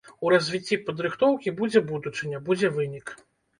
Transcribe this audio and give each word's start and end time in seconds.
У 0.27 0.29
развіцці 0.33 0.79
падрыхтоўкі 0.87 1.53
будзе 1.61 1.83
будучыня, 1.93 2.43
будзе 2.51 2.75
вынік. 2.81 3.17